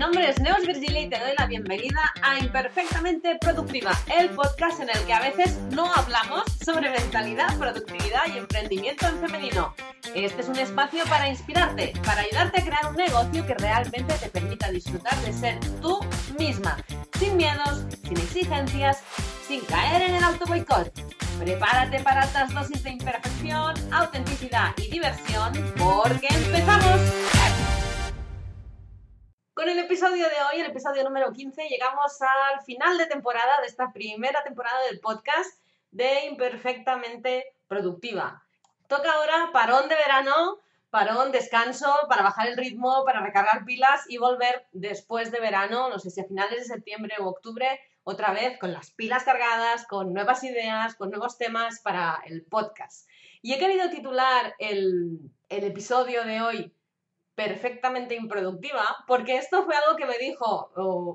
nombre 0.00 0.30
es 0.30 0.40
Neos 0.40 0.66
Virgilia 0.66 1.02
y 1.02 1.10
te 1.10 1.18
doy 1.18 1.32
la 1.36 1.44
bienvenida 1.44 2.00
a 2.22 2.38
Imperfectamente 2.38 3.36
Productiva, 3.38 3.92
el 4.18 4.30
podcast 4.30 4.80
en 4.80 4.88
el 4.88 4.98
que 5.04 5.12
a 5.12 5.20
veces 5.20 5.58
no 5.72 5.92
hablamos 5.92 6.44
sobre 6.64 6.88
mentalidad, 6.88 7.54
productividad 7.58 8.22
y 8.34 8.38
emprendimiento 8.38 9.06
en 9.06 9.18
femenino. 9.18 9.74
Este 10.14 10.40
es 10.40 10.48
un 10.48 10.56
espacio 10.56 11.04
para 11.04 11.28
inspirarte, 11.28 11.92
para 12.06 12.22
ayudarte 12.22 12.62
a 12.62 12.64
crear 12.64 12.86
un 12.88 12.96
negocio 12.96 13.46
que 13.46 13.52
realmente 13.52 14.14
te 14.14 14.30
permita 14.30 14.70
disfrutar 14.70 15.14
de 15.18 15.34
ser 15.34 15.60
tú 15.82 16.00
misma, 16.38 16.78
sin 17.18 17.36
miedos, 17.36 17.84
sin 18.02 18.16
exigencias, 18.16 19.02
sin 19.46 19.60
caer 19.66 20.00
en 20.00 20.14
el 20.14 20.24
auto 20.24 20.46
boicot. 20.46 20.90
Prepárate 21.38 22.00
para 22.00 22.22
altas 22.22 22.54
dosis 22.54 22.82
de 22.82 22.92
imperfección, 22.92 23.74
autenticidad 23.92 24.72
y 24.78 24.88
diversión, 24.92 25.52
porque 25.76 26.28
empezamos. 26.30 27.39
Con 29.60 29.68
el 29.68 29.78
episodio 29.78 30.26
de 30.26 30.36
hoy, 30.40 30.60
el 30.62 30.70
episodio 30.70 31.04
número 31.04 31.30
15, 31.34 31.68
llegamos 31.68 32.18
al 32.22 32.62
final 32.62 32.96
de 32.96 33.04
temporada 33.04 33.60
de 33.60 33.66
esta 33.66 33.92
primera 33.92 34.42
temporada 34.42 34.80
del 34.84 35.00
podcast 35.00 35.62
de 35.90 36.24
Imperfectamente 36.24 37.44
Productiva. 37.68 38.42
Toca 38.88 39.12
ahora 39.12 39.50
parón 39.52 39.86
de 39.90 39.96
verano, 39.96 40.60
parón, 40.88 41.30
descanso, 41.30 41.94
para 42.08 42.22
bajar 42.22 42.48
el 42.48 42.56
ritmo, 42.56 43.04
para 43.04 43.20
recargar 43.20 43.66
pilas 43.66 44.00
y 44.08 44.16
volver 44.16 44.66
después 44.72 45.30
de 45.30 45.40
verano, 45.40 45.90
no 45.90 45.98
sé 45.98 46.08
si 46.08 46.22
a 46.22 46.24
finales 46.24 46.60
de 46.60 46.74
septiembre 46.76 47.16
o 47.18 47.26
octubre, 47.26 47.80
otra 48.02 48.32
vez 48.32 48.58
con 48.58 48.72
las 48.72 48.92
pilas 48.92 49.24
cargadas, 49.24 49.86
con 49.86 50.14
nuevas 50.14 50.42
ideas, 50.42 50.94
con 50.94 51.10
nuevos 51.10 51.36
temas 51.36 51.80
para 51.80 52.22
el 52.24 52.46
podcast. 52.46 53.06
Y 53.42 53.52
he 53.52 53.58
querido 53.58 53.90
titular 53.90 54.54
el, 54.58 55.18
el 55.50 55.64
episodio 55.64 56.24
de 56.24 56.40
hoy 56.40 56.74
perfectamente 57.40 58.14
improductiva, 58.14 58.84
porque 59.06 59.36
esto 59.36 59.64
fue 59.64 59.74
algo 59.74 59.96
que 59.96 60.04
me 60.04 60.18
dijo 60.18 60.70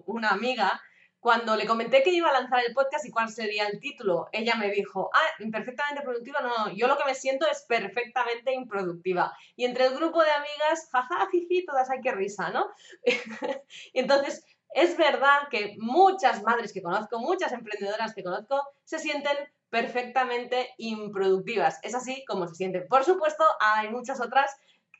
una 0.07 0.29
amiga 0.29 0.81
cuando 1.19 1.55
le 1.55 1.67
comenté 1.67 2.01
que 2.01 2.09
iba 2.09 2.29
a 2.29 2.33
lanzar 2.33 2.63
el 2.65 2.73
podcast 2.73 3.05
y 3.05 3.11
cuál 3.11 3.29
sería 3.29 3.67
el 3.67 3.79
título. 3.79 4.27
Ella 4.31 4.55
me 4.55 4.71
dijo, 4.71 5.11
ah, 5.13 5.43
perfectamente 5.51 6.01
productiva, 6.01 6.39
no, 6.41 6.71
yo 6.73 6.87
lo 6.87 6.97
que 6.97 7.05
me 7.05 7.13
siento 7.13 7.45
es 7.47 7.63
perfectamente 7.67 8.51
improductiva. 8.55 9.37
Y 9.55 9.65
entre 9.65 9.85
el 9.85 9.93
grupo 9.93 10.23
de 10.23 10.31
amigas, 10.31 10.89
jaja, 10.91 11.27
jiji, 11.31 11.63
todas 11.63 11.91
hay 11.91 12.01
que 12.01 12.11
risa, 12.11 12.49
¿no? 12.49 12.71
Entonces, 13.93 14.43
es 14.73 14.97
verdad 14.97 15.47
que 15.51 15.75
muchas 15.77 16.41
madres 16.41 16.73
que 16.73 16.81
conozco, 16.81 17.19
muchas 17.19 17.51
emprendedoras 17.51 18.15
que 18.15 18.23
conozco, 18.23 18.59
se 18.83 18.97
sienten 18.97 19.37
perfectamente 19.69 20.73
improductivas. 20.79 21.79
Es 21.83 21.93
así 21.93 22.25
como 22.25 22.47
se 22.47 22.55
sienten. 22.55 22.87
Por 22.87 23.03
supuesto, 23.03 23.43
hay 23.59 23.89
muchas 23.89 24.19
otras 24.19 24.55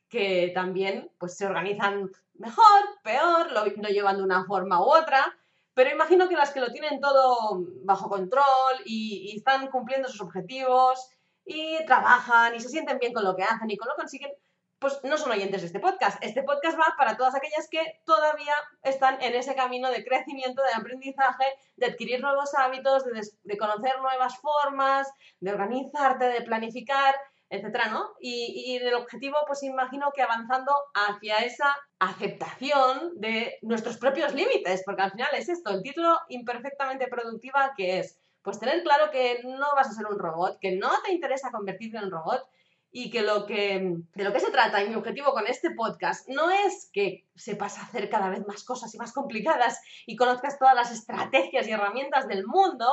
que 0.10 0.52
también 0.54 1.12
pues, 1.18 1.36
se 1.38 1.46
organizan 1.46 2.12
mejor, 2.36 2.82
peor, 3.04 3.52
lo, 3.52 3.66
llevan 3.66 4.18
de 4.18 4.24
una 4.24 4.46
forma 4.46 4.82
u 4.82 4.86
otra, 4.86 5.26
pero 5.74 5.90
imagino 5.90 6.30
que 6.30 6.36
las 6.36 6.52
que 6.52 6.62
lo 6.62 6.72
tienen 6.72 7.02
todo 7.02 7.64
bajo 7.84 8.10
control 8.10 8.82
y, 8.86 9.32
y, 9.32 9.38
están 9.38 9.68
cumpliendo 9.68 10.08
sus 10.08 10.22
objetivos 10.22 11.10
y 11.46 11.84
trabajan 11.86 12.56
y 12.56 12.60
se 12.60 12.70
sienten 12.70 13.00
bien 13.00 13.14
con 13.14 13.24
lo 13.24 13.36
que 13.36 13.44
hacen 13.44 13.70
y 13.70 13.78
con 13.78 13.88
lo 13.88 13.96
que 13.96 14.02
consiguen, 14.02 14.32
pues 14.80 15.00
no 15.04 15.18
son 15.18 15.32
oyentes 15.32 15.62
de 15.62 15.68
este 15.68 15.80
podcast. 15.80 16.24
Este 16.24 16.44
podcast 16.44 16.78
va 16.78 16.96
para 16.98 17.18
todas 17.18 17.36
aquellas 17.36 17.68
que 17.70 18.02
todavía 18.06 18.54
están 18.84 19.22
en 19.22 19.34
ese 19.36 19.56
camino 19.56 19.90
de 19.90 20.04
crecimiento, 20.04 20.62
de 20.62 20.74
aprendizaje, 20.74 21.46
de 21.78 21.88
adquirir 21.88 22.22
nuevos 22.22 22.54
hábitos, 22.56 23.06
de, 23.06 23.28
de 23.44 23.58
conocer 23.58 24.00
nuevas 24.00 24.38
formas, 24.40 25.08
de 25.40 25.52
organizarte, 25.52 26.26
de 26.26 26.42
planificar 26.42 27.16
etcétera, 27.56 27.90
¿no? 27.90 28.14
Y, 28.20 28.78
el 28.78 28.94
objetivo, 28.94 29.38
pues 29.48 29.64
imagino 29.64 30.12
que 30.14 30.22
avanzando 30.22 30.72
hacia 30.94 31.38
esa 31.40 31.76
aceptación 32.00 33.20
de 33.20 33.58
nuestros 33.62 33.98
propios 33.98 34.34
límites, 34.34 34.84
porque 34.86 35.02
al 35.02 35.12
final 35.12 35.30
es 35.34 35.50
esto, 35.50 35.72
el 35.72 35.84
título 35.84 36.18
imperfectamente 36.30 37.08
productiva 37.08 37.74
que 37.76 38.00
es, 38.00 38.20
pues 38.42 38.60
tener 38.60 38.84
claro 38.84 39.10
que 39.12 39.42
no 39.44 39.68
vas 39.76 39.90
a 39.90 39.94
ser 39.94 40.06
un 40.06 40.20
robot, 40.20 40.60
que 40.60 40.76
no 40.76 40.92
te 41.04 41.14
interesa 41.14 41.52
convertirte 41.52 41.98
en 41.98 42.06
un 42.06 42.12
robot 42.12 42.48
y 42.92 43.10
que 43.10 43.24
lo 43.24 43.46
que 43.46 43.98
de 44.14 44.24
lo 44.24 44.32
que 44.32 44.40
se 44.40 44.52
trata 44.52 44.82
y 44.82 44.88
mi 44.88 44.96
objetivo 44.96 45.34
con 45.34 45.48
este 45.48 45.72
podcast 45.72 46.30
no 46.30 46.50
es 46.50 46.90
que 46.94 47.26
sepas 47.36 47.78
hacer 47.78 48.10
cada 48.10 48.30
vez 48.30 48.48
más 48.48 48.64
cosas 48.64 48.94
y 48.96 48.98
más 48.98 49.12
complicadas 49.12 49.82
y 50.06 50.16
conozcas 50.16 50.58
todas 50.58 50.76
las 50.76 50.92
estrategias 50.92 51.68
y 51.68 51.72
herramientas 51.72 52.28
del 52.30 52.46
mundo, 52.46 52.88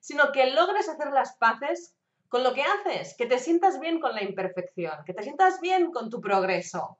sino 0.00 0.32
que 0.32 0.52
logres 0.52 0.88
hacer 0.88 1.12
las 1.12 1.36
paces 1.36 1.94
con 2.32 2.42
lo 2.42 2.54
que 2.54 2.62
haces, 2.62 3.14
que 3.14 3.26
te 3.26 3.38
sientas 3.38 3.78
bien 3.78 4.00
con 4.00 4.14
la 4.14 4.22
imperfección, 4.22 5.04
que 5.04 5.12
te 5.12 5.22
sientas 5.22 5.60
bien 5.60 5.92
con 5.92 6.08
tu 6.08 6.18
progreso. 6.18 6.98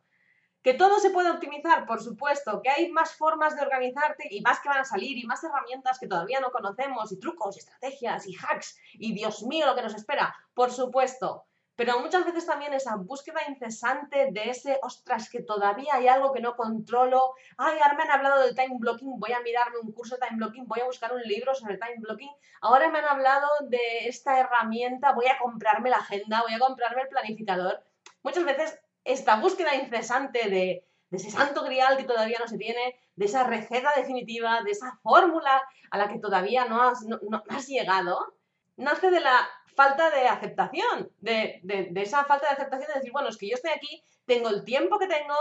Que 0.62 0.75
todo 0.75 1.00
se 1.00 1.09
puede 1.09 1.31
optimizar, 1.31 1.87
por 1.87 2.03
supuesto, 2.03 2.60
que 2.62 2.69
hay 2.69 2.93
más 2.93 3.15
formas 3.15 3.56
de 3.56 3.62
organizarte 3.62 4.28
y 4.31 4.43
más 4.43 4.60
que 4.60 4.69
van 4.69 4.81
a 4.81 4.84
salir 4.84 5.16
y 5.16 5.26
más 5.26 5.43
herramientas 5.43 5.98
que 5.98 6.06
todavía 6.06 6.38
no 6.38 6.50
conocemos 6.50 7.10
y 7.12 7.19
trucos 7.19 7.56
y 7.56 7.60
estrategias 7.60 8.26
y 8.26 8.37
hacks 8.37 8.78
y 8.93 9.15
Dios 9.15 9.43
mío 9.44 9.65
lo 9.65 9.75
que 9.75 9.81
nos 9.81 9.94
espera, 9.94 10.37
por 10.53 10.70
supuesto. 10.70 11.47
Pero 11.75 12.00
muchas 12.00 12.25
veces 12.27 12.44
también 12.44 12.75
esa 12.75 12.97
búsqueda 12.97 13.41
incesante 13.49 14.31
de 14.31 14.50
ese, 14.50 14.78
ostras, 14.83 15.31
que 15.31 15.43
todavía 15.43 15.94
hay 15.94 16.06
algo 16.06 16.33
que 16.33 16.43
no 16.43 16.55
controlo. 16.55 17.34
Ay, 17.56 17.78
ahora 17.81 17.94
me 17.94 18.03
han 18.03 18.10
hablado 18.10 18.43
del 18.43 18.55
time 18.55 18.77
blocking, 18.78 19.19
voy 19.19 19.33
a 19.33 19.41
mirarme 19.41 19.78
un 19.78 19.93
curso 19.93 20.16
de 20.16 20.27
time 20.27 20.37
blocking, 20.37 20.66
voy 20.66 20.81
a 20.81 20.87
buscar 20.87 21.15
un 21.15 21.22
libro 21.22 21.55
sobre 21.55 21.78
time 21.78 21.97
blocking. 21.99 22.31
Ahora 22.61 22.91
me 22.91 22.99
han 22.99 23.06
hablado 23.06 23.49
de 23.69 24.06
esta 24.06 24.38
herramienta, 24.38 25.12
voy 25.12 25.27
a 25.27 25.38
comprarme 25.38 25.88
la 25.88 25.97
agenda, 25.97 26.43
voy 26.43 26.53
a 26.53 26.59
comprarme 26.59 27.03
el 27.03 27.09
planificador. 27.09 27.82
Muchas 28.22 28.44
veces 28.44 28.78
esta 29.05 29.37
búsqueda 29.37 29.75
incesante 29.75 30.50
de, 30.50 30.87
ese 31.11 31.31
santo 31.31 31.65
grial 31.65 31.97
que 31.97 32.05
todavía 32.05 32.38
no 32.38 32.49
se 32.49 32.59
tiene, 32.59 32.99
de 33.16 33.25
esa 33.25 33.44
receta 33.44 33.93
definitiva, 33.97 34.62
de 34.62 34.71
esa 34.71 34.99
fórmula 35.03 35.62
a 35.91 35.99
la 35.99 36.09
que 36.09 36.19
todavía 36.19 36.66
no 36.66 36.82
has, 36.82 37.03
no 37.05 37.43
has 37.49 37.66
llegado, 37.66 38.34
nace 38.77 39.11
de 39.11 39.21
la 39.21 39.47
falta 39.75 40.10
de 40.10 40.28
aceptación, 40.28 41.10
de, 41.19 41.60
esa 41.97 42.25
falta 42.25 42.49
de 42.49 42.55
aceptación 42.55 42.88
de 42.88 42.94
decir, 42.94 43.12
bueno, 43.12 43.28
es 43.28 43.37
que 43.37 43.49
yo 43.49 43.55
estoy 43.55 43.72
aquí, 43.72 44.03
tengo 44.27 44.49
el 44.49 44.65
tiempo 44.65 44.99
que 44.99 45.06
tengo, 45.06 45.34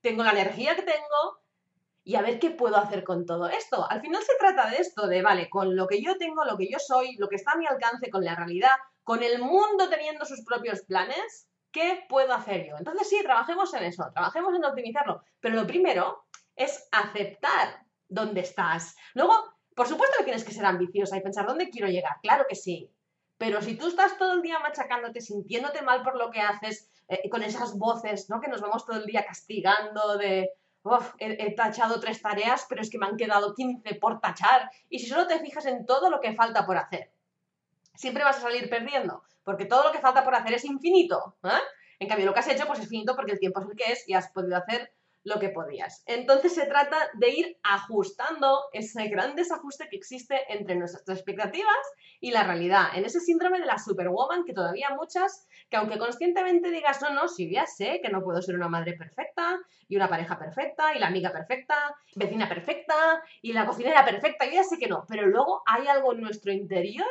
tengo 0.00 0.22
la 0.22 0.32
energía 0.32 0.74
que 0.76 0.82
tengo 0.82 1.40
y 2.04 2.16
a 2.16 2.22
ver 2.22 2.38
qué 2.38 2.50
puedo 2.50 2.76
hacer 2.76 3.04
con 3.04 3.26
todo 3.26 3.48
esto. 3.48 3.86
Al 3.90 4.00
final 4.00 4.22
se 4.22 4.36
trata 4.38 4.70
de 4.70 4.78
esto, 4.78 5.06
de, 5.06 5.22
vale, 5.22 5.50
con 5.50 5.76
lo 5.76 5.86
que 5.86 6.02
yo 6.02 6.16
tengo, 6.16 6.44
lo 6.44 6.56
que 6.56 6.70
yo 6.70 6.78
soy, 6.78 7.16
lo 7.16 7.28
que 7.28 7.36
está 7.36 7.52
a 7.52 7.58
mi 7.58 7.66
alcance, 7.66 8.10
con 8.10 8.24
la 8.24 8.34
realidad, 8.34 8.76
con 9.02 9.22
el 9.22 9.40
mundo 9.40 9.88
teniendo 9.88 10.24
sus 10.24 10.44
propios 10.44 10.82
planes, 10.82 11.48
¿qué 11.70 12.04
puedo 12.08 12.32
hacer 12.32 12.66
yo? 12.66 12.76
Entonces 12.78 13.08
sí, 13.08 13.20
trabajemos 13.22 13.72
en 13.74 13.84
eso, 13.84 14.10
trabajemos 14.12 14.54
en 14.54 14.64
optimizarlo, 14.64 15.22
pero 15.40 15.54
lo 15.54 15.66
primero 15.66 16.24
es 16.56 16.88
aceptar 16.92 17.82
dónde 18.08 18.40
estás. 18.40 18.96
Luego, 19.14 19.54
por 19.74 19.86
supuesto 19.86 20.16
que 20.18 20.24
tienes 20.24 20.44
que 20.44 20.52
ser 20.52 20.64
ambiciosa 20.64 21.16
y 21.16 21.22
pensar 21.22 21.46
dónde 21.46 21.70
quiero 21.70 21.88
llegar, 21.88 22.16
claro 22.22 22.46
que 22.48 22.56
sí, 22.56 22.90
pero 23.38 23.62
si 23.62 23.76
tú 23.76 23.88
estás 23.88 24.18
todo 24.18 24.34
el 24.34 24.42
día 24.42 24.58
machacándote, 24.58 25.20
sintiéndote 25.20 25.82
mal 25.82 26.02
por 26.02 26.16
lo 26.18 26.30
que 26.30 26.40
haces, 26.40 26.90
eh, 27.08 27.28
con 27.30 27.42
esas 27.42 27.78
voces, 27.78 28.28
¿no? 28.28 28.40
Que 28.40 28.48
nos 28.48 28.60
vamos 28.60 28.84
todo 28.84 28.98
el 28.98 29.06
día 29.06 29.24
castigando 29.24 30.18
de, 30.18 30.50
Uf, 30.82 31.14
he, 31.18 31.54
tachado 31.54 32.00
tres 32.00 32.22
tareas, 32.22 32.64
pero 32.68 32.80
es 32.80 32.90
que 32.90 32.98
me 32.98 33.06
han 33.06 33.16
quedado 33.16 33.54
15 33.54 33.94
por 33.96 34.20
tachar. 34.20 34.70
Y 34.88 34.98
si 34.98 35.06
solo 35.06 35.26
te 35.26 35.38
fijas 35.40 35.66
en 35.66 35.84
todo 35.84 36.08
lo 36.08 36.20
que 36.20 36.34
falta 36.34 36.64
por 36.66 36.76
hacer, 36.76 37.10
siempre 37.94 38.24
vas 38.24 38.38
a 38.38 38.42
salir 38.42 38.70
perdiendo, 38.70 39.22
porque 39.44 39.66
todo 39.66 39.84
lo 39.84 39.92
que 39.92 39.98
falta 39.98 40.24
por 40.24 40.34
hacer 40.34 40.54
es 40.54 40.64
infinito. 40.64 41.36
¿eh? 41.44 41.60
En 41.98 42.08
cambio, 42.08 42.26
lo 42.26 42.32
que 42.32 42.40
has 42.40 42.48
hecho 42.48 42.66
pues 42.66 42.78
es 42.78 42.88
finito 42.88 43.16
porque 43.16 43.32
el 43.32 43.40
tiempo 43.40 43.60
es 43.60 43.68
el 43.68 43.76
que 43.76 43.92
es 43.92 44.08
y 44.08 44.14
has 44.14 44.30
podido 44.30 44.56
hacer 44.56 44.92
lo 45.28 45.38
que 45.38 45.50
podías. 45.50 46.02
Entonces 46.06 46.54
se 46.54 46.66
trata 46.66 46.96
de 47.14 47.28
ir 47.30 47.58
ajustando 47.62 48.64
ese 48.72 49.08
gran 49.08 49.36
desajuste 49.36 49.88
que 49.90 49.96
existe 49.96 50.40
entre 50.48 50.74
nuestras 50.74 51.08
expectativas 51.08 51.76
y 52.20 52.32
la 52.32 52.42
realidad, 52.42 52.88
en 52.94 53.04
ese 53.04 53.20
síndrome 53.20 53.60
de 53.60 53.66
la 53.66 53.78
superwoman 53.78 54.44
que 54.44 54.54
todavía 54.54 54.90
muchas, 54.90 55.46
que 55.70 55.76
aunque 55.76 55.98
conscientemente 55.98 56.70
digas, 56.70 57.00
no, 57.02 57.10
no, 57.10 57.28
si 57.28 57.50
ya 57.50 57.66
sé 57.66 58.00
que 58.02 58.10
no 58.10 58.22
puedo 58.22 58.42
ser 58.42 58.56
una 58.56 58.68
madre 58.68 58.94
perfecta 58.94 59.58
y 59.86 59.96
una 59.96 60.08
pareja 60.08 60.38
perfecta 60.38 60.94
y 60.94 60.98
la 60.98 61.08
amiga 61.08 61.32
perfecta, 61.32 61.94
vecina 62.16 62.48
perfecta 62.48 63.22
y 63.42 63.52
la 63.52 63.66
cocinera 63.66 64.04
perfecta, 64.04 64.46
yo 64.46 64.52
ya 64.52 64.64
sé 64.64 64.78
que 64.78 64.88
no, 64.88 65.04
pero 65.08 65.26
luego 65.26 65.62
hay 65.66 65.86
algo 65.86 66.12
en 66.12 66.22
nuestro 66.22 66.52
interior 66.52 67.06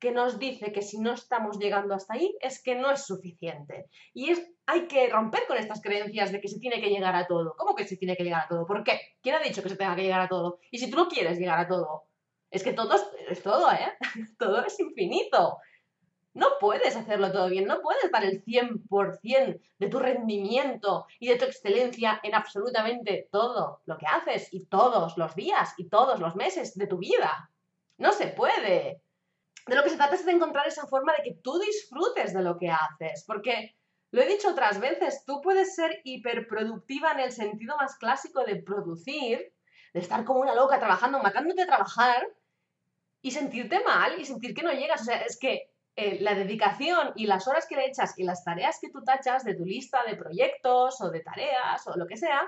que 0.00 0.10
nos 0.10 0.38
dice 0.38 0.72
que 0.72 0.80
si 0.80 0.98
no 0.98 1.12
estamos 1.12 1.58
llegando 1.58 1.94
hasta 1.94 2.14
ahí 2.14 2.34
es 2.40 2.62
que 2.62 2.74
no 2.74 2.90
es 2.90 3.04
suficiente. 3.04 3.86
Y 4.14 4.30
es, 4.30 4.50
hay 4.66 4.88
que 4.88 5.10
romper 5.10 5.46
con 5.46 5.58
estas 5.58 5.82
creencias 5.82 6.32
de 6.32 6.40
que 6.40 6.48
se 6.48 6.58
tiene 6.58 6.80
que 6.80 6.88
llegar 6.88 7.14
a 7.14 7.26
todo. 7.26 7.54
¿Cómo 7.56 7.76
que 7.76 7.86
se 7.86 7.98
tiene 7.98 8.16
que 8.16 8.24
llegar 8.24 8.46
a 8.46 8.48
todo? 8.48 8.66
¿Por 8.66 8.82
qué? 8.82 8.98
¿Quién 9.20 9.36
ha 9.36 9.40
dicho 9.40 9.62
que 9.62 9.68
se 9.68 9.76
tenga 9.76 9.94
que 9.94 10.02
llegar 10.02 10.22
a 10.22 10.28
todo? 10.28 10.58
Y 10.70 10.78
si 10.78 10.90
tú 10.90 10.96
no 10.96 11.06
quieres 11.06 11.38
llegar 11.38 11.58
a 11.58 11.68
todo, 11.68 12.04
es 12.50 12.64
que 12.64 12.72
todo 12.72 12.96
es, 13.28 13.42
todo, 13.42 13.70
¿eh? 13.70 13.92
todo 14.38 14.64
es 14.64 14.80
infinito. 14.80 15.58
No 16.32 16.46
puedes 16.60 16.96
hacerlo 16.96 17.30
todo 17.30 17.48
bien, 17.48 17.66
no 17.66 17.80
puedes 17.82 18.10
dar 18.10 18.24
el 18.24 18.42
100% 18.44 19.60
de 19.78 19.88
tu 19.88 19.98
rendimiento 19.98 21.06
y 21.18 21.28
de 21.28 21.36
tu 21.36 21.44
excelencia 21.44 22.20
en 22.22 22.34
absolutamente 22.34 23.28
todo 23.30 23.82
lo 23.84 23.98
que 23.98 24.06
haces 24.06 24.48
y 24.54 24.64
todos 24.66 25.18
los 25.18 25.34
días 25.34 25.74
y 25.76 25.88
todos 25.88 26.20
los 26.20 26.36
meses 26.36 26.78
de 26.78 26.86
tu 26.86 26.98
vida. 26.98 27.50
No 27.98 28.12
se 28.12 28.28
puede 28.28 29.02
de 29.70 29.76
lo 29.76 29.84
que 29.84 29.90
se 29.90 29.96
trata 29.96 30.16
es 30.16 30.26
de 30.26 30.32
encontrar 30.32 30.66
esa 30.66 30.88
forma 30.88 31.12
de 31.12 31.22
que 31.22 31.38
tú 31.44 31.56
disfrutes 31.60 32.34
de 32.34 32.42
lo 32.42 32.58
que 32.58 32.70
haces, 32.70 33.22
porque 33.24 33.76
lo 34.10 34.20
he 34.20 34.26
dicho 34.26 34.50
otras 34.50 34.80
veces, 34.80 35.22
tú 35.24 35.40
puedes 35.40 35.76
ser 35.76 36.00
hiperproductiva 36.02 37.12
en 37.12 37.20
el 37.20 37.30
sentido 37.30 37.76
más 37.76 37.94
clásico 37.94 38.44
de 38.44 38.56
producir, 38.56 39.54
de 39.94 40.00
estar 40.00 40.24
como 40.24 40.40
una 40.40 40.56
loca 40.56 40.80
trabajando, 40.80 41.20
matándote 41.20 41.62
a 41.62 41.66
trabajar 41.68 42.26
y 43.22 43.30
sentirte 43.30 43.78
mal 43.84 44.20
y 44.20 44.24
sentir 44.24 44.54
que 44.54 44.64
no 44.64 44.72
llegas. 44.72 45.02
O 45.02 45.04
sea, 45.04 45.22
es 45.22 45.38
que 45.38 45.70
eh, 45.94 46.18
la 46.20 46.34
dedicación 46.34 47.12
y 47.14 47.26
las 47.26 47.46
horas 47.46 47.66
que 47.68 47.76
le 47.76 47.86
echas 47.86 48.18
y 48.18 48.24
las 48.24 48.42
tareas 48.42 48.78
que 48.80 48.90
tú 48.90 49.04
tachas 49.04 49.44
de 49.44 49.54
tu 49.54 49.64
lista 49.64 50.02
de 50.02 50.16
proyectos 50.16 51.00
o 51.00 51.10
de 51.10 51.20
tareas 51.20 51.86
o 51.86 51.96
lo 51.96 52.08
que 52.08 52.16
sea, 52.16 52.42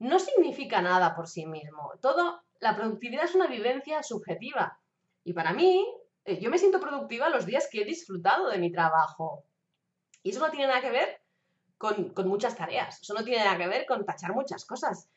no 0.00 0.18
significa 0.18 0.82
nada 0.82 1.14
por 1.14 1.28
sí 1.28 1.46
mismo. 1.46 1.92
Todo, 2.02 2.42
la 2.58 2.74
productividad 2.74 3.22
es 3.22 3.36
una 3.36 3.46
vivencia 3.46 4.02
subjetiva. 4.02 4.80
Y 5.22 5.32
para 5.32 5.52
mí, 5.52 5.86
yo 6.26 6.50
me 6.50 6.58
siento 6.58 6.80
productiva 6.80 7.28
los 7.28 7.46
días 7.46 7.68
que 7.70 7.82
he 7.82 7.84
disfrutado 7.84 8.48
de 8.48 8.58
mi 8.58 8.72
trabajo. 8.72 9.44
Y 10.22 10.30
eso 10.30 10.40
no 10.40 10.50
tiene 10.50 10.66
nada 10.66 10.80
que 10.80 10.90
ver 10.90 11.20
con, 11.76 12.10
con 12.10 12.28
muchas 12.28 12.56
tareas, 12.56 13.00
eso 13.00 13.14
no 13.14 13.24
tiene 13.24 13.44
nada 13.44 13.58
que 13.58 13.68
ver 13.68 13.86
con 13.86 14.04
tachar 14.04 14.32
muchas 14.32 14.64
cosas 14.64 15.08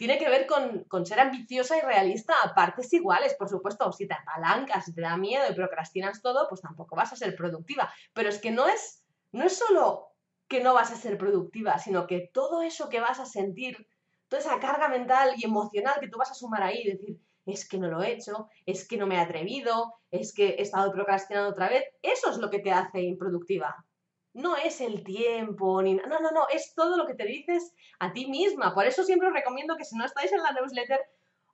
tiene 0.00 0.16
que 0.16 0.30
ver 0.30 0.46
con, 0.46 1.04
ser 1.04 1.20
ambiciosa 1.20 1.76
y 1.76 1.82
realista 1.82 2.32
a 2.42 2.54
partes 2.54 2.90
iguales, 2.94 3.34
por 3.34 3.50
supuesto. 3.50 3.92
Si 3.92 4.08
te 4.08 4.14
apalancas, 4.14 4.86
si 4.86 4.94
te 4.94 5.02
da 5.02 5.14
miedo 5.18 5.44
y 5.46 5.54
procrastinas 5.54 6.22
todo, 6.22 6.48
pues 6.48 6.62
tampoco 6.62 6.96
vas 6.96 7.12
a 7.12 7.16
ser 7.16 7.36
productiva. 7.36 7.92
Pero 8.14 8.30
es 8.30 8.38
que 8.38 8.50
no 8.50 8.66
es, 8.66 9.04
no 9.32 9.44
es 9.44 9.58
solo 9.58 10.14
que 10.48 10.62
no 10.62 10.72
vas 10.72 10.90
a 10.90 10.96
ser 10.96 11.18
productiva, 11.18 11.78
sino 11.78 12.06
que 12.06 12.30
todo 12.32 12.62
eso 12.62 12.88
que 12.88 12.98
vas 12.98 13.20
a 13.20 13.26
sentir, 13.26 13.86
toda 14.28 14.40
esa 14.40 14.58
carga 14.58 14.88
mental 14.88 15.34
y 15.36 15.44
emocional 15.44 16.00
que 16.00 16.08
tú 16.08 16.16
vas 16.16 16.30
a 16.30 16.34
sumar 16.34 16.62
ahí, 16.62 16.82
decir, 16.82 17.20
es 17.52 17.68
que 17.68 17.78
no 17.78 17.88
lo 17.88 18.02
he 18.02 18.12
hecho, 18.12 18.48
es 18.66 18.86
que 18.86 18.96
no 18.96 19.06
me 19.06 19.16
he 19.16 19.18
atrevido, 19.18 19.94
es 20.10 20.32
que 20.34 20.50
he 20.50 20.62
estado 20.62 20.92
procrastinando 20.92 21.50
otra 21.50 21.68
vez, 21.68 21.84
eso 22.02 22.30
es 22.30 22.38
lo 22.38 22.50
que 22.50 22.60
te 22.60 22.72
hace 22.72 23.00
improductiva 23.02 23.84
no 24.32 24.56
es 24.56 24.80
el 24.80 25.02
tiempo, 25.02 25.82
ni 25.82 25.94
no, 25.94 26.06
no, 26.06 26.30
no, 26.30 26.48
es 26.52 26.74
todo 26.74 26.96
lo 26.96 27.06
que 27.06 27.14
te 27.14 27.24
dices 27.24 27.74
a 27.98 28.12
ti 28.12 28.26
misma. 28.26 28.74
Por 28.74 28.86
eso 28.86 29.02
siempre 29.04 29.28
os 29.28 29.34
recomiendo 29.34 29.76
que 29.76 29.84
si 29.84 29.96
no 29.96 30.04
estáis 30.04 30.32
en 30.32 30.42
la 30.42 30.52
newsletter, 30.52 31.00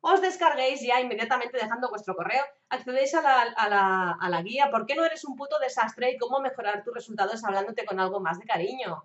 os 0.02 0.20
descarguéis 0.20 0.82
ya 0.82 1.00
inmediatamente 1.00 1.56
dejando 1.56 1.88
vuestro 1.88 2.14
correo, 2.14 2.44
accedéis 2.69 3.14
a 3.14 3.22
la, 3.22 3.40
a 3.40 3.69
la, 3.69 4.12
a 4.20 4.28
la 4.28 4.43
guía 4.43 4.70
¿Por 4.70 4.87
qué 4.87 4.94
no 4.94 5.04
eres 5.04 5.25
un 5.25 5.37
puto 5.37 5.58
desastre 5.58 6.12
y 6.12 6.19
cómo 6.19 6.40
mejorar 6.40 6.84
tus 6.84 6.94
resultados 6.94 7.43
hablándote 7.44 7.87
con 7.87 7.98
algo 7.98 8.20
más 8.20 8.38
de 8.38 8.44
cariño? 8.44 9.04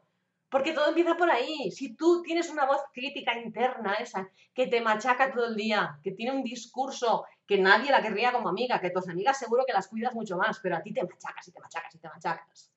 Porque 0.51 0.73
todo 0.73 0.89
empieza 0.89 1.15
por 1.15 1.31
ahí. 1.31 1.71
Si 1.71 1.95
tú 1.95 2.21
tienes 2.21 2.49
una 2.51 2.65
voz 2.65 2.81
crítica 2.93 3.39
interna 3.39 3.95
esa 3.95 4.29
que 4.53 4.67
te 4.67 4.81
machaca 4.81 5.31
todo 5.31 5.47
el 5.47 5.55
día, 5.55 5.97
que 6.03 6.11
tiene 6.11 6.35
un 6.35 6.43
discurso 6.43 7.25
que 7.47 7.57
nadie 7.57 7.89
la 7.89 8.03
querría 8.03 8.31
como 8.31 8.49
amiga, 8.49 8.79
que 8.79 8.91
tus 8.91 9.09
amigas 9.09 9.39
seguro 9.39 9.63
que 9.65 9.73
las 9.73 9.87
cuidas 9.87 10.13
mucho 10.13 10.37
más, 10.37 10.59
pero 10.61 10.75
a 10.75 10.83
ti 10.83 10.93
te 10.93 11.01
machacas 11.03 11.47
y 11.47 11.51
te 11.51 11.59
machacas 11.59 11.95
y 11.95 11.97
te 11.97 12.07
machacas 12.07 12.71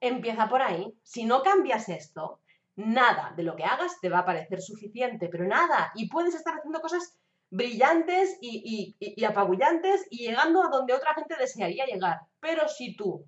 empieza 0.00 0.48
por 0.48 0.62
ahí. 0.62 0.92
Si 1.02 1.24
no 1.24 1.42
cambias 1.42 1.88
esto, 1.88 2.40
nada 2.76 3.32
de 3.36 3.42
lo 3.42 3.54
que 3.56 3.64
hagas 3.64 4.00
te 4.00 4.08
va 4.08 4.20
a 4.20 4.26
parecer 4.26 4.60
suficiente, 4.60 5.28
pero 5.28 5.44
nada. 5.46 5.92
Y 5.94 6.08
puedes 6.08 6.34
estar 6.34 6.54
haciendo 6.54 6.80
cosas 6.80 7.18
brillantes 7.50 8.38
y, 8.40 8.96
apabullantes 9.24 10.06
y 10.10 10.26
llegando 10.26 10.62
a 10.62 10.68
donde 10.68 10.94
otra 10.94 11.14
gente 11.14 11.36
desearía 11.36 11.86
llegar. 11.86 12.20
Pero 12.40 12.68
si 12.68 12.96
tú 12.96 13.24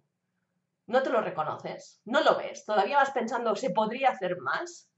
no 0.87 1.03
te 1.03 1.11
lo 1.11 1.21
reconoces, 1.21 2.01
no 2.05 2.21
lo 2.23 2.37
ves, 2.37 2.65
todavía 2.65 2.97
vas 2.97 3.11
pensando, 3.11 3.55
¿se 3.57 3.71
podría 3.71 4.11
hacer 4.11 4.39
más? 4.39 4.89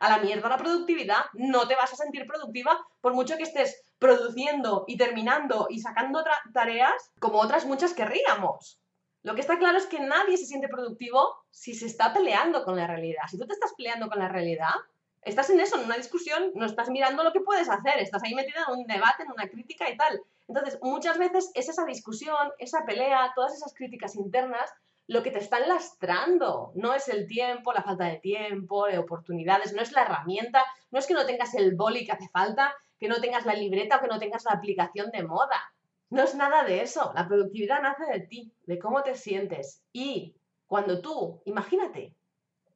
A 0.00 0.10
la 0.10 0.18
mierda 0.18 0.48
la 0.48 0.58
productividad, 0.58 1.24
no 1.34 1.66
te 1.66 1.74
vas 1.74 1.92
a 1.92 1.96
sentir 1.96 2.26
productiva 2.26 2.78
por 3.00 3.14
mucho 3.14 3.36
que 3.36 3.42
estés 3.42 3.82
produciendo 3.98 4.84
y 4.86 4.96
terminando 4.96 5.66
y 5.70 5.80
sacando 5.80 6.24
tareas 6.52 7.10
como 7.18 7.40
otras 7.40 7.66
muchas 7.66 7.94
querríamos. 7.94 8.80
Lo 9.22 9.34
que 9.34 9.40
está 9.40 9.58
claro 9.58 9.76
es 9.76 9.86
que 9.86 10.00
nadie 10.00 10.36
se 10.36 10.46
siente 10.46 10.68
productivo 10.68 11.36
si 11.50 11.74
se 11.74 11.86
está 11.86 12.12
peleando 12.12 12.64
con 12.64 12.76
la 12.76 12.86
realidad. 12.86 13.22
Si 13.28 13.38
tú 13.38 13.46
te 13.46 13.54
estás 13.54 13.74
peleando 13.76 14.08
con 14.08 14.20
la 14.20 14.28
realidad, 14.28 14.74
estás 15.22 15.50
en 15.50 15.60
eso, 15.60 15.76
en 15.76 15.86
una 15.86 15.96
discusión, 15.96 16.52
no 16.54 16.64
estás 16.64 16.88
mirando 16.88 17.24
lo 17.24 17.32
que 17.32 17.40
puedes 17.40 17.68
hacer, 17.68 17.98
estás 17.98 18.22
ahí 18.22 18.34
metida 18.34 18.64
en 18.68 18.78
un 18.78 18.86
debate, 18.86 19.24
en 19.24 19.32
una 19.32 19.48
crítica 19.48 19.90
y 19.90 19.96
tal. 19.96 20.22
Entonces, 20.46 20.78
muchas 20.80 21.18
veces 21.18 21.50
es 21.54 21.68
esa 21.68 21.84
discusión, 21.84 22.52
esa 22.58 22.84
pelea, 22.86 23.32
todas 23.34 23.54
esas 23.54 23.74
críticas 23.74 24.14
internas 24.14 24.72
lo 25.08 25.22
que 25.22 25.30
te 25.30 25.38
están 25.38 25.66
lastrando. 25.66 26.70
No 26.74 26.94
es 26.94 27.08
el 27.08 27.26
tiempo, 27.26 27.72
la 27.72 27.82
falta 27.82 28.04
de 28.04 28.18
tiempo, 28.18 28.86
de 28.86 28.98
oportunidades, 28.98 29.72
no 29.72 29.82
es 29.82 29.90
la 29.92 30.02
herramienta, 30.02 30.64
no 30.90 30.98
es 30.98 31.06
que 31.06 31.14
no 31.14 31.26
tengas 31.26 31.54
el 31.54 31.74
boli 31.74 32.04
que 32.04 32.12
hace 32.12 32.28
falta, 32.28 32.74
que 32.98 33.08
no 33.08 33.20
tengas 33.20 33.46
la 33.46 33.54
libreta 33.54 33.96
o 33.96 34.00
que 34.00 34.06
no 34.06 34.18
tengas 34.18 34.44
la 34.44 34.52
aplicación 34.52 35.10
de 35.10 35.24
moda. 35.24 35.72
No 36.10 36.22
es 36.22 36.34
nada 36.34 36.62
de 36.62 36.82
eso. 36.82 37.10
La 37.14 37.26
productividad 37.26 37.80
nace 37.80 38.04
de 38.04 38.20
ti, 38.20 38.52
de 38.66 38.78
cómo 38.78 39.02
te 39.02 39.14
sientes. 39.14 39.82
Y 39.92 40.36
cuando 40.66 41.00
tú, 41.00 41.40
imagínate, 41.46 42.14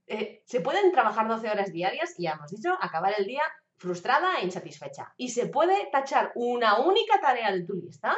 eh, 0.07 0.43
se 0.47 0.61
pueden 0.61 0.91
trabajar 0.91 1.29
12 1.29 1.51
horas 1.51 1.73
diarias 1.73 2.19
y 2.19 2.25
ya 2.25 2.33
hemos 2.33 2.51
dicho, 2.51 2.77
acabar 2.81 3.15
el 3.17 3.27
día 3.27 3.43
frustrada 3.77 4.39
e 4.39 4.45
insatisfecha. 4.45 5.13
Y 5.19 5.29
se 5.29 5.49
puede 5.49 5.89
tachar 5.93 6.33
una 6.35 6.79
única 6.79 7.21
tarea 7.21 7.53
de 7.53 7.65
tu 7.65 7.75
lista 7.75 8.17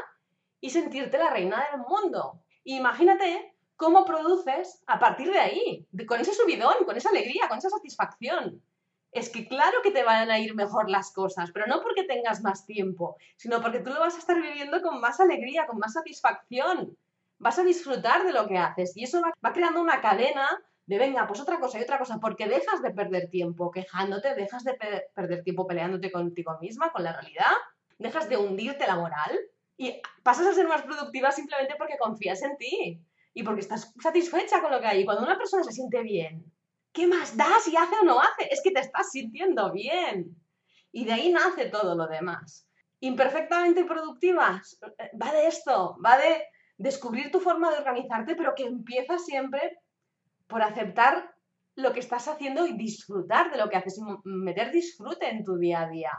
y 0.60 0.70
sentirte 0.70 1.18
la 1.18 1.30
reina 1.30 1.66
del 1.70 1.80
mundo. 1.80 2.42
Imagínate 2.62 3.53
cómo 3.76 4.04
produces 4.04 4.82
a 4.86 4.98
partir 4.98 5.30
de 5.30 5.38
ahí, 5.38 5.88
con 6.06 6.20
ese 6.20 6.34
subidón, 6.34 6.84
con 6.84 6.96
esa 6.96 7.10
alegría, 7.10 7.48
con 7.48 7.58
esa 7.58 7.70
satisfacción. 7.70 8.62
Es 9.12 9.30
que 9.30 9.46
claro 9.46 9.78
que 9.82 9.92
te 9.92 10.02
van 10.02 10.30
a 10.30 10.38
ir 10.38 10.54
mejor 10.54 10.90
las 10.90 11.12
cosas, 11.12 11.50
pero 11.52 11.66
no 11.66 11.80
porque 11.82 12.02
tengas 12.02 12.42
más 12.42 12.66
tiempo, 12.66 13.16
sino 13.36 13.60
porque 13.60 13.80
tú 13.80 13.90
lo 13.90 14.00
vas 14.00 14.16
a 14.16 14.18
estar 14.18 14.40
viviendo 14.40 14.82
con 14.82 15.00
más 15.00 15.20
alegría, 15.20 15.66
con 15.66 15.78
más 15.78 15.92
satisfacción. 15.92 16.96
Vas 17.38 17.58
a 17.58 17.64
disfrutar 17.64 18.24
de 18.24 18.32
lo 18.32 18.48
que 18.48 18.58
haces 18.58 18.96
y 18.96 19.04
eso 19.04 19.20
va, 19.20 19.52
creando 19.52 19.80
una 19.80 20.00
cadena 20.00 20.48
de 20.86 20.98
venga, 20.98 21.26
pues 21.26 21.40
otra 21.40 21.60
cosa 21.60 21.78
y 21.78 21.82
otra 21.82 21.98
cosa, 21.98 22.18
porque 22.20 22.48
dejas 22.48 22.82
de 22.82 22.90
perder 22.90 23.30
tiempo 23.30 23.70
quejándote, 23.70 24.34
dejas 24.34 24.64
de 24.64 24.76
perder 25.14 25.42
tiempo 25.42 25.66
peleándote 25.66 26.12
contigo 26.12 26.58
misma, 26.60 26.92
con 26.92 27.04
la 27.04 27.12
realidad, 27.12 27.52
dejas 27.98 28.28
de 28.28 28.36
hundirte 28.36 28.86
la 28.86 28.96
moral 28.96 29.38
y 29.76 30.00
pasas 30.22 30.46
a 30.46 30.54
ser 30.54 30.68
más 30.68 30.82
productiva 30.82 31.32
simplemente 31.32 31.74
porque 31.78 31.98
confías 31.98 32.42
en 32.42 32.56
ti 32.56 33.00
y 33.34 33.42
porque 33.42 33.60
estás 33.60 33.92
satisfecha 34.00 34.62
con 34.62 34.70
lo 34.70 34.80
que 34.80 34.86
hay. 34.86 35.00
Y 35.02 35.04
cuando 35.04 35.24
una 35.24 35.36
persona 35.36 35.64
se 35.64 35.72
siente 35.72 36.02
bien 36.02 36.50
¿qué 36.94 37.06
más 37.08 37.36
da 37.36 37.58
si 37.60 37.76
hace 37.76 37.96
o 38.00 38.04
no 38.04 38.20
hace? 38.20 38.48
Es 38.50 38.62
que 38.62 38.70
te 38.70 38.80
estás 38.80 39.10
sintiendo 39.10 39.70
bien. 39.72 40.34
Y 40.92 41.04
de 41.04 41.12
ahí 41.12 41.30
nace 41.30 41.66
todo 41.66 41.94
lo 41.94 42.06
demás. 42.06 42.66
Imperfectamente 43.00 43.84
productivas, 43.84 44.78
va 45.20 45.32
de 45.32 45.48
esto, 45.48 45.98
va 46.02 46.16
de 46.16 46.44
descubrir 46.78 47.30
tu 47.30 47.40
forma 47.40 47.70
de 47.70 47.78
organizarte, 47.78 48.36
pero 48.36 48.54
que 48.54 48.64
empieza 48.64 49.18
siempre 49.18 49.80
por 50.46 50.62
aceptar 50.62 51.34
lo 51.74 51.92
que 51.92 52.00
estás 52.00 52.28
haciendo 52.28 52.64
y 52.66 52.74
disfrutar 52.74 53.50
de 53.50 53.58
lo 53.58 53.68
que 53.68 53.76
haces, 53.76 54.00
meter 54.22 54.70
disfrute 54.70 55.28
en 55.28 55.44
tu 55.44 55.58
día 55.58 55.82
a 55.82 55.88
día. 55.88 56.12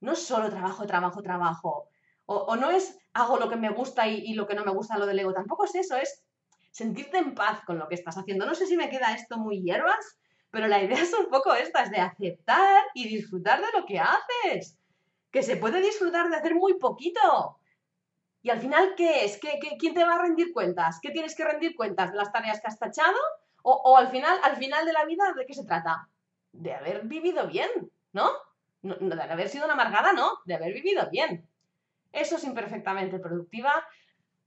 No 0.00 0.14
solo 0.14 0.50
trabajo, 0.50 0.86
trabajo, 0.86 1.22
trabajo. 1.22 1.88
O, 2.26 2.54
no 2.56 2.70
es 2.70 2.98
hago 3.14 3.38
lo 3.38 3.48
que 3.48 3.56
me 3.56 3.70
gusta 3.70 4.06
y, 4.06 4.16
y, 4.16 4.34
lo 4.34 4.46
que 4.46 4.54
no 4.54 4.64
me 4.64 4.72
gusta 4.72 4.98
lo 4.98 5.08
ego. 5.08 5.32
Tampoco 5.32 5.64
es 5.64 5.74
eso, 5.76 5.96
es 5.96 6.25
sentirte 6.76 7.16
en 7.16 7.34
paz 7.34 7.62
con 7.64 7.78
lo 7.78 7.88
que 7.88 7.94
estás 7.94 8.18
haciendo. 8.18 8.44
No 8.44 8.54
sé 8.54 8.66
si 8.66 8.76
me 8.76 8.90
queda 8.90 9.14
esto 9.14 9.38
muy 9.38 9.62
hierbas, 9.62 10.18
pero 10.50 10.68
la 10.68 10.82
idea 10.82 11.00
es 11.00 11.14
un 11.14 11.30
poco 11.30 11.54
esta, 11.54 11.82
es 11.82 11.90
de 11.90 12.00
aceptar 12.00 12.84
y 12.92 13.08
disfrutar 13.08 13.62
de 13.62 13.78
lo 13.78 13.86
que 13.86 13.98
haces. 13.98 14.78
Que 15.30 15.42
se 15.42 15.56
puede 15.56 15.80
disfrutar 15.80 16.28
de 16.28 16.36
hacer 16.36 16.54
muy 16.54 16.74
poquito. 16.74 17.58
Y 18.42 18.50
al 18.50 18.60
final, 18.60 18.94
¿qué 18.94 19.24
es? 19.24 19.38
¿Qué, 19.38 19.58
quién 19.78 19.94
te 19.94 20.04
va 20.04 20.16
a 20.16 20.22
rendir 20.22 20.52
cuentas? 20.52 20.98
¿Qué 21.00 21.10
tienes 21.10 21.34
que 21.34 21.46
rendir 21.46 21.74
cuentas? 21.74 22.10
¿De 22.10 22.18
las 22.18 22.30
tareas 22.30 22.60
que 22.60 22.66
has 22.66 22.78
tachado? 22.78 23.18
O, 23.62 23.96
al, 23.96 24.08
final, 24.08 24.38
al 24.44 24.56
final 24.56 24.84
de 24.84 24.92
la 24.92 25.06
vida, 25.06 25.32
¿de 25.34 25.46
qué 25.46 25.54
se 25.54 25.64
trata? 25.64 26.08
De 26.52 26.74
haber 26.74 27.06
vivido 27.06 27.48
bien, 27.48 27.70
¿no? 28.12 28.30
no 28.82 28.96
de 28.96 29.22
haber 29.22 29.48
sido 29.48 29.64
una 29.64 29.74
amargada, 29.74 30.12
no, 30.12 30.40
de 30.44 30.54
haber 30.54 30.74
vivido 30.74 31.08
bien. 31.10 31.48
Eso 32.12 32.36
es 32.36 32.44
imperfectamente 32.44 33.18
productiva. 33.18 33.72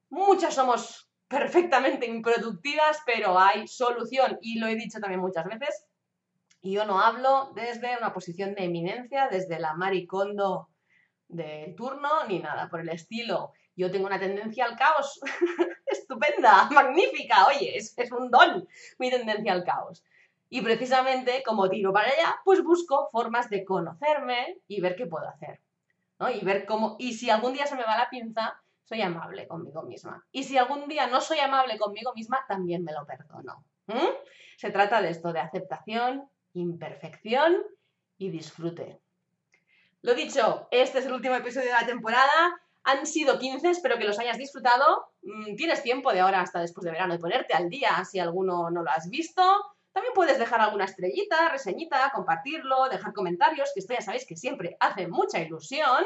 Muchas 0.09 0.53
somos 0.53 1.08
perfectamente 1.29 2.07
improductivas, 2.07 2.99
pero 3.05 3.39
hay 3.39 3.67
solución. 3.67 4.37
Y 4.41 4.59
lo 4.59 4.67
he 4.67 4.75
dicho 4.75 4.99
también 4.99 5.21
muchas 5.21 5.45
veces. 5.45 5.85
Y 6.61 6.73
yo 6.73 6.85
no 6.85 6.99
hablo 6.99 7.53
desde 7.55 7.97
una 7.97 8.11
posición 8.11 8.53
de 8.55 8.65
eminencia, 8.65 9.29
desde 9.29 9.59
la 9.59 9.75
maricondo 9.75 10.69
del 11.29 11.75
turno, 11.75 12.25
ni 12.27 12.39
nada 12.39 12.67
por 12.67 12.81
el 12.81 12.89
estilo. 12.89 13.53
Yo 13.75 13.91
tengo 13.91 14.07
una 14.07 14.19
tendencia 14.19 14.65
al 14.65 14.75
caos 14.75 15.21
estupenda, 15.85 16.69
magnífica. 16.71 17.45
Oye, 17.47 17.77
es, 17.77 17.97
es 17.97 18.11
un 18.11 18.29
don 18.29 18.67
mi 18.97 19.09
tendencia 19.09 19.53
al 19.53 19.63
caos. 19.63 20.03
Y 20.49 20.61
precisamente 20.61 21.43
como 21.45 21.69
tiro 21.69 21.93
para 21.93 22.09
allá, 22.09 22.35
pues 22.43 22.63
busco 22.63 23.07
formas 23.11 23.49
de 23.49 23.63
conocerme 23.63 24.57
y 24.67 24.81
ver 24.81 24.95
qué 24.95 25.05
puedo 25.05 25.29
hacer. 25.29 25.61
¿no? 26.19 26.29
Y 26.29 26.41
ver 26.41 26.65
cómo, 26.65 26.95
y 26.99 27.13
si 27.13 27.29
algún 27.29 27.53
día 27.53 27.67
se 27.67 27.75
me 27.75 27.83
va 27.83 27.97
la 27.97 28.09
pinza, 28.09 28.59
soy 28.89 29.03
amable 29.03 29.47
conmigo 29.47 29.83
misma. 29.83 30.25
Y 30.31 30.43
si 30.43 30.57
algún 30.57 30.87
día 30.87 31.05
no 31.05 31.21
soy 31.21 31.37
amable 31.37 31.77
conmigo 31.77 32.11
misma, 32.15 32.43
también 32.47 32.83
me 32.83 32.91
lo 32.91 33.05
perdono. 33.05 33.63
Se 34.57 34.71
trata 34.71 34.99
de 34.99 35.11
esto, 35.11 35.31
de 35.31 35.39
aceptación, 35.39 36.27
imperfección 36.53 37.55
y 38.17 38.31
disfrute. 38.31 38.99
Lo 40.01 40.15
dicho, 40.15 40.67
este 40.71 40.99
es 40.99 41.05
el 41.05 41.13
último 41.13 41.35
episodio 41.35 41.67
de 41.67 41.73
la 41.73 41.85
temporada. 41.85 42.59
Han 42.83 43.05
sido 43.05 43.37
15, 43.37 43.69
espero 43.69 43.99
que 43.99 44.05
los 44.05 44.17
hayas 44.17 44.39
disfrutado. 44.39 45.11
Mm, 45.21 45.55
tienes 45.55 45.83
tiempo 45.83 46.11
de 46.11 46.21
ahora 46.21 46.41
hasta 46.41 46.59
después 46.59 46.83
de 46.83 46.91
verano 46.91 47.13
de 47.13 47.19
ponerte 47.19 47.53
al 47.53 47.69
día 47.69 48.03
si 48.09 48.17
alguno 48.17 48.71
no 48.71 48.81
lo 48.81 48.89
has 48.89 49.07
visto. 49.09 49.43
También 49.91 50.13
puedes 50.15 50.39
dejar 50.39 50.61
alguna 50.61 50.85
estrellita, 50.85 51.49
reseñita, 51.49 52.11
compartirlo, 52.13 52.89
dejar 52.89 53.13
comentarios, 53.13 53.69
que 53.73 53.81
esto 53.81 53.93
ya 53.93 54.01
sabéis 54.01 54.25
que 54.25 54.35
siempre 54.35 54.77
hace 54.79 55.07
mucha 55.07 55.39
ilusión. 55.39 56.05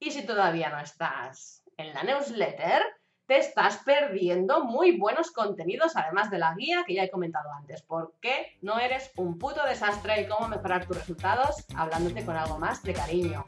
Y 0.00 0.12
si 0.12 0.24
todavía 0.24 0.70
no 0.70 0.78
estás 0.78 1.64
en 1.76 1.92
la 1.92 2.02
newsletter, 2.04 2.82
te 3.26 3.38
estás 3.38 3.78
perdiendo 3.84 4.64
muy 4.64 4.96
buenos 4.96 5.32
contenidos, 5.32 5.96
además 5.96 6.30
de 6.30 6.38
la 6.38 6.54
guía 6.54 6.84
que 6.86 6.94
ya 6.94 7.02
he 7.04 7.10
comentado 7.10 7.52
antes. 7.52 7.82
¿Por 7.82 8.14
qué 8.22 8.56
no 8.62 8.78
eres 8.78 9.10
un 9.16 9.38
puto 9.38 9.62
desastre 9.66 10.22
y 10.22 10.28
cómo 10.28 10.48
mejorar 10.48 10.86
tus 10.86 10.96
resultados 10.96 11.64
hablándote 11.76 12.24
con 12.24 12.36
algo 12.36 12.58
más 12.58 12.82
de 12.82 12.94
cariño? 12.94 13.44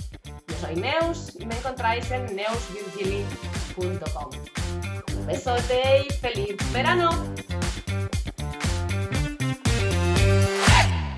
Yo 0.49 0.55
soy 0.57 0.77
Neus 0.77 1.35
y 1.41 1.47
me 1.47 1.57
encontráis 1.57 2.11
en 2.11 2.27
neusvirgili.com. 2.37 4.31
Un 5.17 5.27
besote 5.27 6.07
y 6.07 6.13
feliz 6.15 6.57
verano. 6.73 7.11